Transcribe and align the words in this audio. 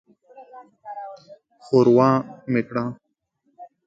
ښوروا 1.63 2.09
مې 2.51 2.61
کړه. 2.69 2.85